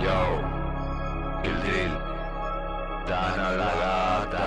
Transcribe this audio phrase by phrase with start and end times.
[0.00, 0.40] Yo,
[1.42, 1.98] el drill,
[3.08, 4.44] dan a la gata.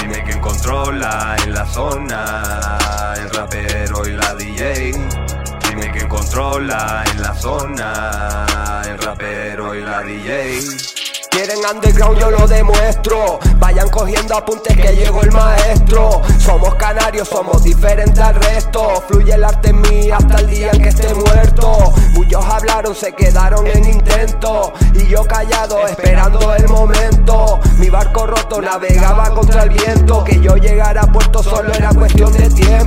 [0.00, 4.92] Dime quién controla en la zona, el rapero y la DJ.
[5.68, 11.05] Dime quién controla en la zona, el rapero y la DJ.
[11.36, 13.38] Quieren underground, yo lo demuestro.
[13.58, 16.22] Vayan cogiendo apuntes que llegó el maestro.
[16.38, 19.04] Somos canarios, somos diferentes al resto.
[19.06, 21.92] Fluye el arte en mí hasta el día en que esté muerto.
[22.12, 24.72] Muchos hablaron, se quedaron en intento.
[24.94, 27.60] Y yo callado, esperando el momento.
[27.76, 30.24] Mi barco roto navegaba contra el viento.
[30.24, 32.85] Que yo llegara a puerto solo era cuestión de tiempo.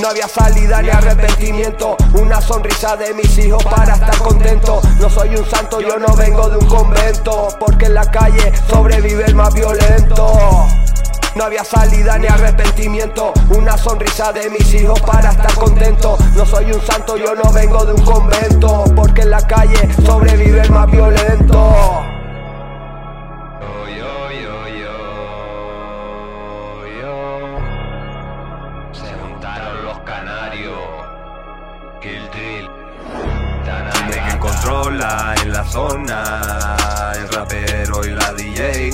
[0.00, 1.96] No había salida ni arrepentimiento.
[2.14, 4.80] Una sonrisa de mis hijos para estar contento.
[5.00, 7.48] No soy un santo, yo no vengo de un convento.
[7.58, 10.66] Porque en la calle sobrevive el más violento.
[11.34, 13.32] No había salida ni arrepentimiento.
[13.56, 16.16] Una sonrisa de mis hijos para estar contento.
[16.34, 18.84] No soy un santo, yo no vengo de un convento.
[18.94, 22.07] Porque en la calle sobrevive el más violento.
[29.98, 30.78] Los canarios.
[32.00, 32.68] Kill Drill.
[34.38, 38.90] Controla en la zona, el rapero y la DJ.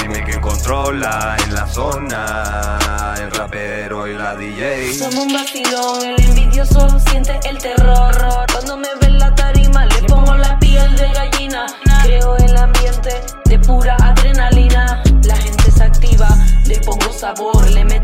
[0.00, 4.94] Dime quién controla en la zona, el rapero y la DJ.
[4.94, 8.21] Somos un vacilón, el envidioso siente el terror.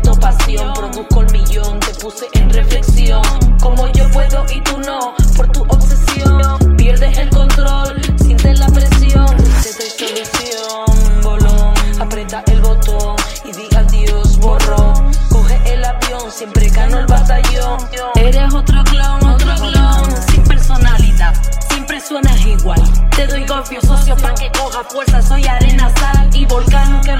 [0.09, 0.73] Meto pasión.
[0.73, 3.21] Produzco el millón, te puse en reflexión.
[3.61, 6.75] Como yo puedo y tú no, por tu obsesión.
[6.77, 9.27] Pierdes el control, sientes la presión.
[9.37, 11.73] Te doy solución, bolón.
[11.99, 13.15] Aprieta el botón
[13.45, 15.11] y diga adiós, borrón.
[15.29, 17.79] Coge el avión, siempre gano el batallón.
[18.15, 21.33] Eres otro clown, otro clown, sin personalidad.
[21.69, 22.81] Siempre suenas igual.
[23.15, 25.21] Te doy golpe socio pa' que coja fuerza.
[25.21, 27.15] Soy arena, sal y volcán que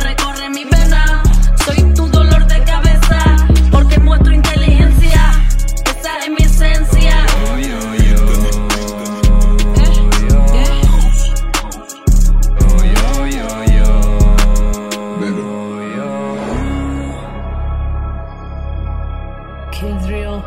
[19.79, 20.43] Kill Drill,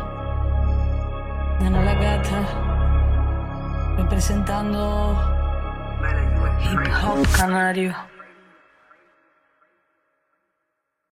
[1.59, 2.41] Nana la Gata,
[3.97, 5.17] representando
[6.61, 8.12] Hip Hop Canario.